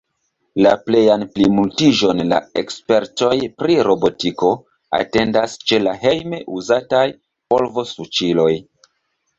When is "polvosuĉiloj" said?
7.55-8.53